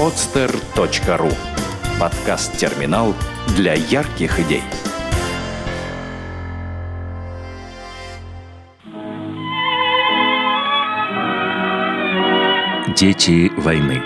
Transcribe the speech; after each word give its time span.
podster.ru 0.00 1.30
Подкаст-терминал 2.00 3.14
для 3.54 3.74
ярких 3.74 4.40
идей. 4.40 4.62
Дети 12.96 13.52
войны. 13.60 14.00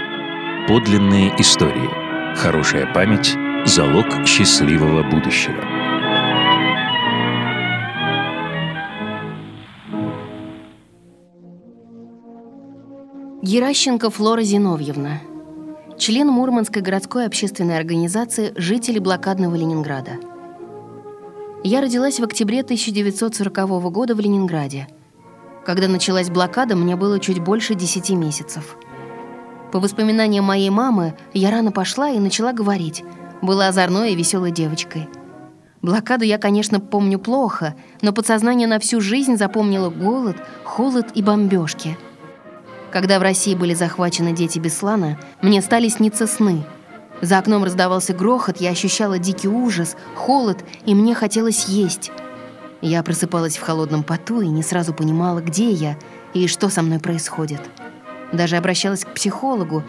Подлинные 0.66 1.32
истории. 1.40 1.88
Хорошая 2.34 2.92
память– 2.92 3.36
залог 3.64 4.26
счастливого 4.26 5.04
будущего. 5.04 5.62
Геращенко 13.44 14.10
Флора 14.10 14.42
Зиновьевна. 14.42 15.20
Член 15.96 16.26
Мурманской 16.28 16.82
городской 16.82 17.24
общественной 17.24 17.78
организации 17.78 18.52
«Жители 18.56 18.98
блокадного 18.98 19.54
Ленинграда». 19.54 20.18
Я 21.62 21.80
родилась 21.80 22.18
в 22.18 22.24
октябре 22.24 22.62
1940 22.62 23.92
года 23.92 24.16
в 24.16 24.20
Ленинграде. 24.20 24.88
Когда 25.64 25.86
началась 25.86 26.30
блокада, 26.30 26.74
мне 26.74 26.96
было 26.96 27.20
чуть 27.20 27.38
больше 27.38 27.76
10 27.76 28.10
месяцев. 28.10 28.76
По 29.70 29.78
воспоминаниям 29.78 30.44
моей 30.44 30.68
мамы, 30.68 31.14
я 31.32 31.52
рано 31.52 31.70
пошла 31.70 32.10
и 32.10 32.18
начала 32.18 32.52
говорить. 32.52 33.04
Была 33.40 33.68
озорной 33.68 34.12
и 34.12 34.16
веселой 34.16 34.50
девочкой. 34.50 35.08
Блокаду 35.80 36.24
я, 36.24 36.38
конечно, 36.38 36.80
помню 36.80 37.20
плохо, 37.20 37.76
но 38.02 38.12
подсознание 38.12 38.66
на 38.66 38.80
всю 38.80 39.00
жизнь 39.00 39.36
запомнило 39.36 39.90
голод, 39.90 40.36
холод 40.64 41.06
и 41.14 41.22
бомбежки. 41.22 41.96
Когда 42.94 43.18
в 43.18 43.22
России 43.22 43.56
были 43.56 43.74
захвачены 43.74 44.32
дети 44.32 44.60
Беслана, 44.60 45.18
мне 45.42 45.60
стали 45.62 45.88
сниться 45.88 46.28
сны. 46.28 46.64
За 47.20 47.38
окном 47.38 47.64
раздавался 47.64 48.14
грохот, 48.14 48.60
я 48.60 48.70
ощущала 48.70 49.18
дикий 49.18 49.48
ужас, 49.48 49.96
холод, 50.14 50.64
и 50.86 50.94
мне 50.94 51.12
хотелось 51.12 51.64
есть. 51.64 52.12
Я 52.80 53.02
просыпалась 53.02 53.56
в 53.56 53.62
холодном 53.62 54.04
поту 54.04 54.42
и 54.42 54.46
не 54.46 54.62
сразу 54.62 54.94
понимала, 54.94 55.40
где 55.40 55.72
я 55.72 55.98
и 56.34 56.46
что 56.46 56.68
со 56.68 56.82
мной 56.82 57.00
происходит. 57.00 57.60
Даже 58.32 58.56
обращалась 58.56 59.04
к 59.04 59.12
психологу, 59.12 59.82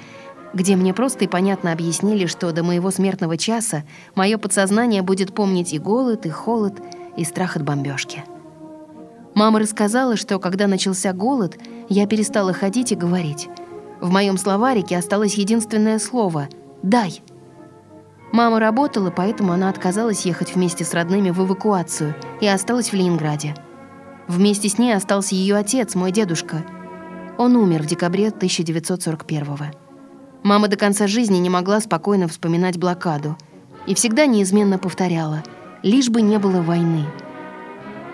где 0.55 0.75
мне 0.75 0.91
просто 0.91 1.25
и 1.25 1.27
понятно 1.27 1.73
объяснили, 1.73 2.25
что 2.25 2.51
до 2.53 2.63
моего 2.63 2.89
смертного 2.89 3.37
часа 3.37 3.83
мое 4.15 4.39
подсознание 4.39 5.03
будет 5.03 5.31
помнить 5.35 5.73
и 5.73 5.77
голод, 5.77 6.25
и 6.25 6.29
холод, 6.31 6.81
и 7.17 7.23
страх 7.23 7.55
от 7.55 7.61
бомбежки. 7.61 8.23
Мама 9.35 9.59
рассказала, 9.59 10.15
что 10.15 10.39
когда 10.39 10.65
начался 10.65 11.13
голод, 11.13 11.59
я 11.89 12.07
перестала 12.07 12.53
ходить 12.53 12.91
и 12.91 12.95
говорить. 12.95 13.49
В 14.01 14.11
моем 14.11 14.37
словарике 14.37 14.97
осталось 14.97 15.35
единственное 15.35 15.99
слово 15.99 16.49
«дай». 16.83 17.21
Мама 18.31 18.59
работала, 18.59 19.11
поэтому 19.11 19.53
она 19.53 19.69
отказалась 19.69 20.25
ехать 20.25 20.55
вместе 20.55 20.83
с 20.83 20.93
родными 20.93 21.29
в 21.29 21.39
эвакуацию 21.45 22.15
и 22.41 22.47
осталась 22.47 22.89
в 22.89 22.93
Ленинграде. 22.93 23.55
Вместе 24.27 24.67
с 24.67 24.77
ней 24.77 24.93
остался 24.93 25.35
ее 25.35 25.55
отец, 25.55 25.95
мой 25.95 26.11
дедушка– 26.11 26.65
он 27.37 27.57
умер 27.57 27.83
в 27.83 27.85
декабре 27.85 28.27
1941-го. 28.29 29.65
Мама 30.43 30.67
до 30.69 30.77
конца 30.77 31.05
жизни 31.07 31.37
не 31.37 31.49
могла 31.49 31.81
спокойно 31.81 32.29
вспоминать 32.29 32.77
блокаду 32.77 33.37
и 33.87 33.93
всегда 33.93 34.25
неизменно 34.25 34.77
повторяла 34.77 35.43
«лишь 35.83 36.09
бы 36.09 36.21
не 36.21 36.39
было 36.39 36.61
войны». 36.61 37.05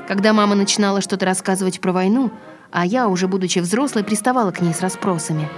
Когда 0.08 0.34
мама 0.34 0.56
начинала 0.56 1.02
что-то 1.02 1.28
рассказывать 1.28 1.80
про 1.82 1.92
войну, 1.92 2.32
а 2.72 2.86
я, 2.86 3.08
уже 3.08 3.28
будучи 3.28 3.60
взрослой, 3.60 4.04
приставала 4.04 4.52
к 4.52 4.62
ней 4.62 4.74
с 4.74 4.82
расспросами. 4.82 5.50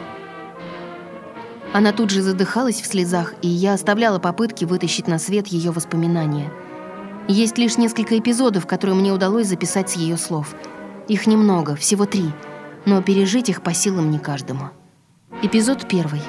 Она 1.73 1.92
тут 1.92 2.09
же 2.09 2.22
задыхалась 2.22 2.81
в 2.81 2.86
слезах, 2.86 3.33
и 3.42 3.47
я 3.47 3.73
оставляла 3.73 4.19
попытки 4.19 4.66
вытащить 4.66 5.08
на 5.08 5.19
свет 5.19 5.47
ее 5.47 5.72
воспоминания. 5.72 6.52
Есть 7.28 7.58
лишь 7.58 7.78
несколько 7.78 8.19
эпизодов, 8.19 8.68
которые 8.68 8.96
мне 8.96 9.12
удалось 9.12 9.47
записать 9.47 9.90
с 9.90 9.96
ее 9.96 10.18
слов. 10.18 10.56
Их 11.07 11.25
немного, 11.25 11.75
всего 11.75 12.06
три— 12.06 12.31
но 12.85 13.01
пережить 13.01 13.50
их 13.50 13.62
по 13.62 13.74
силам 13.74 14.12
не 14.12 14.19
каждому. 14.19 14.69
Эпизод 15.41 15.88
первый. 15.88 16.22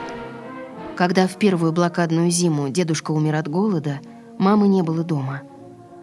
Когда 0.97 1.27
в 1.27 1.37
первую 1.37 1.73
блокадную 1.73 2.31
зиму 2.31 2.69
дедушка 2.69 3.11
умер 3.11 3.37
от 3.37 3.49
голода, 3.49 4.01
мамы 4.39 4.69
не 4.69 4.83
было 4.83 5.03
дома. 5.03 5.43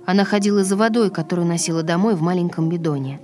Она 0.06 0.26
ходила 0.26 0.64
за 0.64 0.76
водой, 0.76 1.10
которую 1.10 1.48
носила 1.48 1.84
домой 1.84 2.16
в 2.16 2.22
маленьком 2.22 2.70
бидоне. 2.70 3.22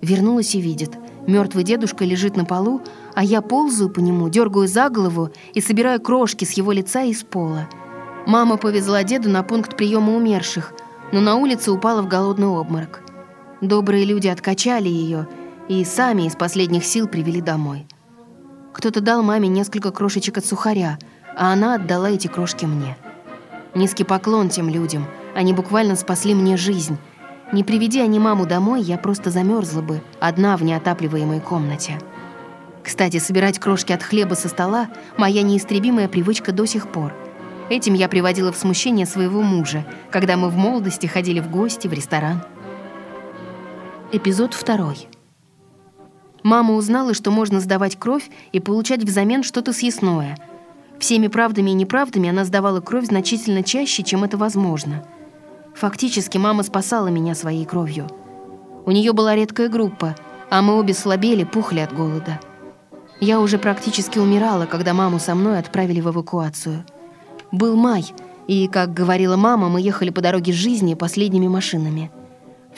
Вернулась 0.00 0.54
и 0.54 0.60
видит. 0.60 0.96
Мертвый 1.26 1.64
дедушка 1.64 2.04
лежит 2.04 2.36
на 2.36 2.44
полу, 2.44 2.80
а 3.14 3.22
я 3.22 3.42
ползаю 3.42 3.90
по 3.90 4.00
нему, 4.00 4.28
дергаю 4.28 4.66
за 4.66 4.88
голову 4.88 5.30
и 5.54 5.60
собираю 5.60 6.00
крошки 6.00 6.44
с 6.44 6.52
его 6.52 6.72
лица 6.72 7.02
и 7.02 7.12
с 7.12 7.22
пола. 7.22 7.68
Мама 8.26 8.56
повезла 8.56 9.02
деду 9.02 9.28
на 9.28 9.42
пункт 9.42 9.76
приема 9.76 10.14
умерших, 10.14 10.72
но 11.12 11.20
на 11.20 11.36
улице 11.36 11.70
упала 11.70 12.02
в 12.02 12.08
голодный 12.08 12.46
обморок. 12.46 13.02
Добрые 13.60 14.04
люди 14.04 14.28
откачали 14.28 14.88
ее 14.88 15.28
и 15.68 15.84
сами 15.84 16.26
из 16.26 16.36
последних 16.36 16.84
сил 16.84 17.08
привели 17.08 17.40
домой. 17.40 17.86
Кто-то 18.72 19.00
дал 19.00 19.22
маме 19.22 19.48
несколько 19.48 19.90
крошечек 19.90 20.38
от 20.38 20.46
сухаря, 20.46 20.98
а 21.36 21.52
она 21.52 21.74
отдала 21.74 22.10
эти 22.10 22.28
крошки 22.28 22.64
мне. 22.64 22.96
Низкий 23.74 24.04
поклон 24.04 24.48
тем 24.48 24.68
людям, 24.68 25.06
они 25.34 25.52
буквально 25.52 25.96
спасли 25.96 26.34
мне 26.34 26.56
жизнь. 26.56 26.96
Не 27.50 27.64
приведи 27.64 28.00
они 28.00 28.18
маму 28.18 28.46
домой, 28.46 28.82
я 28.82 28.98
просто 28.98 29.30
замерзла 29.30 29.80
бы, 29.80 30.02
одна 30.20 30.56
в 30.56 30.62
неотапливаемой 30.62 31.40
комнате. 31.40 31.98
Кстати, 32.82 33.18
собирать 33.18 33.58
крошки 33.58 33.92
от 33.92 34.02
хлеба 34.02 34.34
со 34.34 34.48
стола– 34.48 34.88
моя 35.16 35.42
неистребимая 35.42 36.08
привычка 36.08 36.52
до 36.52 36.66
сих 36.66 36.88
пор. 36.88 37.14
Этим 37.70 37.94
я 37.94 38.08
приводила 38.08 38.52
в 38.52 38.56
смущение 38.56 39.06
своего 39.06 39.42
мужа, 39.42 39.86
когда 40.10 40.36
мы 40.36 40.48
в 40.48 40.56
молодости 40.56 41.06
ходили 41.06 41.40
в 41.40 41.50
гости 41.50 41.86
в 41.86 41.92
ресторан. 41.92 42.42
Эпизод 44.12 44.54
второй. 44.54 45.08
Мама 46.42 46.74
узнала, 46.74 47.14
что 47.14 47.30
можно 47.30 47.60
сдавать 47.60 47.98
кровь 47.98 48.30
и 48.52 48.60
получать 48.60 49.02
взамен 49.02 49.42
что-то 49.42 49.72
съестное. 49.72 50.38
Всеми 50.98 51.28
правдами 51.28 51.70
и 51.70 51.74
неправдами 51.74 52.28
она 52.28 52.44
сдавала 52.44 52.80
кровь 52.80 53.06
значительно 53.06 53.62
чаще, 53.62 54.02
чем 54.02 54.24
это 54.24 54.36
возможно. 54.36 55.04
Фактически 55.78 56.38
мама 56.38 56.62
спасала 56.62 57.08
меня 57.08 57.34
своей 57.34 57.64
кровью. 57.64 58.08
У 58.84 58.90
нее 58.90 59.12
была 59.12 59.34
редкая 59.34 59.68
группа, 59.68 60.16
а 60.50 60.62
мы 60.62 60.78
обе 60.78 60.94
слабели, 60.94 61.44
пухли 61.44 61.80
от 61.80 61.94
голода. 61.94 62.40
Я 63.20 63.40
уже 63.40 63.58
практически 63.58 64.18
умирала, 64.18 64.66
когда 64.66 64.94
маму 64.94 65.18
со 65.18 65.34
мной 65.34 65.58
отправили 65.58 66.00
в 66.00 66.08
эвакуацию. 66.08 66.84
Был 67.52 67.76
май, 67.76 68.06
и, 68.46 68.68
как 68.68 68.92
говорила 68.92 69.36
мама, 69.36 69.68
мы 69.68 69.80
ехали 69.80 70.10
по 70.10 70.20
дороге 70.20 70.52
жизни 70.52 70.94
последними 70.94 71.48
машинами– 71.48 72.10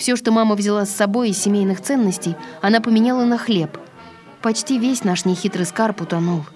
все, 0.00 0.16
что 0.16 0.32
мама 0.32 0.54
взяла 0.54 0.86
с 0.86 0.96
собой 0.96 1.28
из 1.28 1.38
семейных 1.38 1.82
ценностей, 1.82 2.34
она 2.62 2.80
поменяла 2.80 3.26
на 3.26 3.36
хлеб. 3.36 3.76
Почти 4.40 4.78
весь 4.78 5.04
наш 5.04 5.26
нехитрый 5.26 5.66
скарб 5.66 6.00
утонул. 6.00 6.46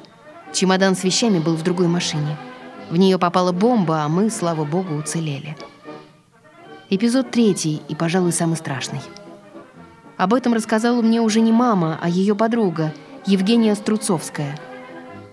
Чемодан 0.55 0.97
с 0.97 1.05
вещами 1.05 1.41
был 1.41 1.55
в 1.55 1.63
другой 1.63 1.87
машине. 1.87 2.39
В 2.89 2.97
нее 2.97 3.19
попала 3.19 3.53
бомба, 3.53 4.05
а 4.05 4.09
мы, 4.09 4.31
слава 4.31 4.65
богу, 4.65 4.95
уцелели. 4.95 5.59
Эпизод 6.95 7.33
третий 7.33 7.83
и, 7.89 7.97
пожалуй, 7.97 8.31
самый 8.31 8.57
страшный. 8.57 9.01
Об 10.17 10.33
этом 10.33 10.55
рассказала 10.55 11.03
мне 11.03 11.21
уже 11.21 11.41
не 11.41 11.51
мама, 11.51 11.99
а 12.01 12.09
ее 12.09 12.37
подруга, 12.37 12.95
Евгения 13.27 13.75
Струцовская. 13.75 14.57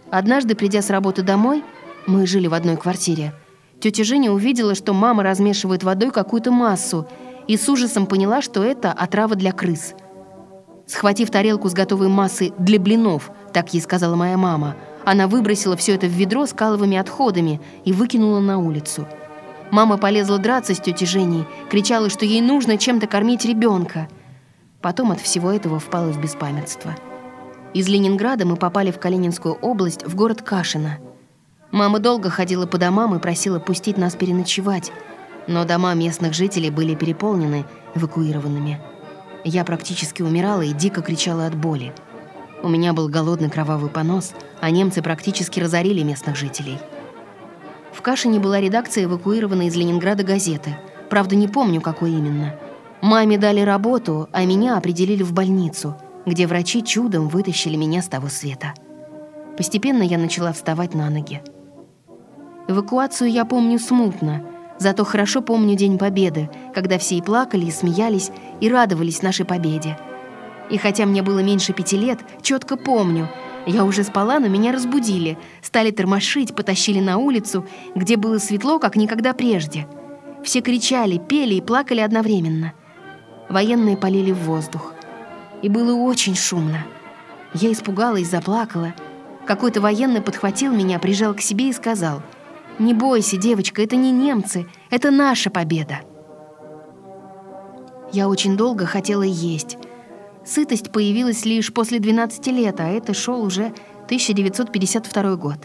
Однажды, 0.09 0.55
придя 0.55 0.81
с 0.81 0.89
работы 0.89 1.21
домой, 1.21 1.63
мы 2.07 2.25
жили 2.25 2.47
в 2.47 2.55
одной 2.55 2.77
квартире, 2.77 3.35
тетя 3.79 4.03
Женя 4.03 4.31
увидела, 4.31 4.73
что 4.73 4.93
мама 4.93 5.21
размешивает 5.21 5.83
водой 5.83 6.09
какую-то 6.09 6.49
массу 6.49 7.07
и 7.47 7.57
с 7.57 7.69
ужасом 7.69 8.07
поняла, 8.07 8.41
что 8.41 8.63
это 8.63 8.91
отрава 8.91 9.35
для 9.35 9.51
крыс. 9.51 9.93
Схватив 10.87 11.29
тарелку 11.29 11.69
с 11.69 11.73
готовой 11.73 12.07
массой 12.07 12.53
для 12.57 12.79
блинов, 12.79 13.29
так 13.53 13.71
ей 13.75 13.81
сказала 13.81 14.15
моя 14.15 14.35
мама, 14.35 14.77
она 15.05 15.27
выбросила 15.27 15.77
все 15.77 15.93
это 15.93 16.07
в 16.07 16.11
ведро 16.11 16.47
с 16.47 16.53
каловыми 16.53 16.97
отходами 16.97 17.61
и 17.85 17.93
выкинула 17.93 18.39
на 18.39 18.57
улицу. 18.57 19.05
Мама 19.71 19.97
полезла 19.97 20.37
драться 20.37 20.75
с 20.75 20.79
тетей 20.79 21.07
Женей, 21.07 21.45
кричала, 21.69 22.09
что 22.09 22.25
ей 22.25 22.41
нужно 22.41 22.77
чем-то 22.77 23.07
кормить 23.07 23.45
ребенка. 23.45 24.09
Потом 24.81 25.11
от 25.11 25.21
всего 25.21 25.49
этого 25.49 25.79
впала 25.79 26.11
в 26.11 26.21
беспамятство. 26.21 26.95
Из 27.73 27.87
Ленинграда 27.87 28.45
мы 28.45 28.57
попали 28.57 28.91
в 28.91 28.99
Калининскую 28.99 29.55
область, 29.55 30.05
в 30.05 30.13
город 30.13 30.41
Кашино. 30.41 30.99
Мама 31.71 31.99
долго 31.99 32.29
ходила 32.29 32.65
по 32.65 32.77
домам 32.77 33.15
и 33.15 33.19
просила 33.19 33.59
пустить 33.59 33.97
нас 33.97 34.15
переночевать, 34.15 34.91
но 35.47 35.63
дома 35.63 35.93
местных 35.93 36.33
жителей 36.33 36.69
были 36.69 36.95
переполнены 36.95 37.65
эвакуированными. 37.95 38.81
Я 39.45 39.63
практически 39.63 40.21
умирала 40.21 40.63
и 40.63 40.73
дико 40.73 41.01
кричала 41.01 41.45
от 41.45 41.55
боли. 41.55 41.93
У 42.61 42.67
меня 42.67 42.91
был 42.91 43.07
голодный 43.07 43.49
кровавый 43.49 43.89
понос, 43.89 44.33
а 44.59 44.69
немцы 44.69 45.01
практически 45.01 45.61
разорили 45.61 46.03
местных 46.03 46.35
жителей. 46.35 46.77
В 47.93 48.01
Кашине 48.01 48.39
была 48.39 48.59
редакция 48.59 49.05
эвакуированной 49.05 49.67
из 49.67 49.75
Ленинграда 49.75 50.23
газеты. 50.23 50.77
Правда, 51.09 51.35
не 51.35 51.47
помню, 51.47 51.81
какой 51.81 52.11
именно. 52.11 52.55
Маме 53.01 53.37
дали 53.37 53.61
работу, 53.61 54.29
а 54.31 54.45
меня 54.45 54.77
определили 54.77 55.23
в 55.23 55.33
больницу, 55.33 55.97
где 56.25 56.47
врачи 56.47 56.83
чудом 56.83 57.27
вытащили 57.27 57.75
меня 57.75 58.01
с 58.01 58.07
того 58.07 58.29
света. 58.29 58.73
Постепенно 59.57 60.03
я 60.03 60.17
начала 60.17 60.53
вставать 60.53 60.93
на 60.93 61.09
ноги. 61.09 61.41
Эвакуацию 62.67 63.29
я 63.29 63.43
помню 63.43 63.79
смутно, 63.79 64.45
зато 64.77 65.03
хорошо 65.03 65.41
помню 65.41 65.75
День 65.75 65.97
Победы, 65.97 66.49
когда 66.73 66.97
все 66.97 67.15
и 67.15 67.21
плакали, 67.21 67.65
и 67.65 67.71
смеялись, 67.71 68.31
и 68.61 68.69
радовались 68.69 69.21
нашей 69.21 69.45
победе. 69.45 69.97
И 70.69 70.77
хотя 70.77 71.05
мне 71.05 71.21
было 71.21 71.39
меньше 71.39 71.73
пяти 71.73 71.97
лет, 71.97 72.19
четко 72.41 72.77
помню, 72.77 73.29
я 73.65 73.85
уже 73.85 74.03
спала, 74.03 74.39
но 74.39 74.47
меня 74.47 74.71
разбудили, 74.71 75.37
стали 75.61 75.91
тормошить, 75.91 76.55
потащили 76.55 76.99
на 76.99 77.17
улицу, 77.17 77.67
где 77.95 78.17
было 78.17 78.37
светло, 78.39 78.79
как 78.79 78.95
никогда 78.95 79.33
прежде. 79.33 79.87
Все 80.43 80.61
кричали, 80.61 81.17
пели 81.17 81.55
и 81.55 81.61
плакали 81.61 81.99
одновременно. 81.99 82.73
Военные 83.49 83.97
полили 83.97 84.31
в 84.31 84.39
воздух. 84.39 84.93
И 85.61 85.69
было 85.69 85.93
очень 85.93 86.35
шумно. 86.35 86.85
Я 87.53 87.71
испугалась, 87.71 88.29
заплакала. 88.29 88.95
Какой-то 89.45 89.81
военный 89.81 90.21
подхватил 90.21 90.73
меня, 90.73 90.97
прижал 90.97 91.33
к 91.35 91.41
себе 91.41 91.69
и 91.69 91.73
сказал, 91.73 92.23
«Не 92.79 92.93
бойся, 92.93 93.37
девочка, 93.37 93.83
это 93.83 93.95
не 93.95 94.11
немцы, 94.11 94.67
это 94.89 95.11
наша 95.11 95.49
победа». 95.49 95.99
Я 98.11 98.27
очень 98.27 98.57
долго 98.57 98.85
хотела 98.85 99.23
есть. 99.23 99.77
Сытость 100.45 100.91
появилась 100.91 101.45
лишь 101.45 101.71
после 101.73 101.99
12 101.99 102.47
лет, 102.47 102.79
а 102.79 102.87
это 102.87 103.13
шел 103.13 103.43
уже 103.43 103.73
1952 104.05 105.35
год. 105.35 105.57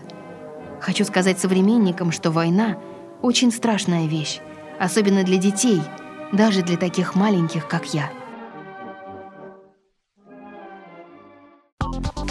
Хочу 0.81 1.05
сказать 1.05 1.39
современникам, 1.39 2.13
что 2.13 2.31
война— 2.31 2.79
очень 3.23 3.51
страшная 3.51 4.07
вещь, 4.07 4.41
особенно 4.79 5.25
для 5.25 5.39
детей, 5.39 5.81
даже 6.33 6.63
для 6.63 6.77
таких 6.77 7.15
маленьких, 7.15 7.67
как 7.67 7.95
я. 7.95 8.11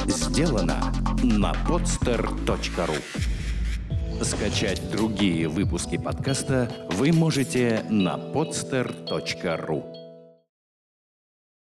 Сделано 0.07 0.93
на 1.23 1.53
podster.ru 1.67 2.95
Скачать 4.23 4.91
другие 4.91 5.47
выпуски 5.49 5.97
подкаста 5.97 6.71
вы 6.91 7.11
можете 7.11 7.85
на 7.89 8.15
podster.ru 8.15 9.94